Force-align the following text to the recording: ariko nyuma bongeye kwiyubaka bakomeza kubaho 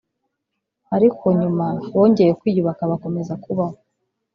ariko 0.95 1.23
nyuma 1.39 1.65
bongeye 1.91 2.31
kwiyubaka 2.39 2.81
bakomeza 2.91 3.33
kubaho 3.43 3.77